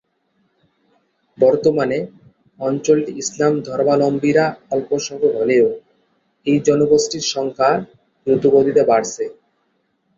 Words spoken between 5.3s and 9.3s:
হলেও এই জনগোষ্ঠীর সংখ্যা দ্রুতগতিতে বাড়ছে।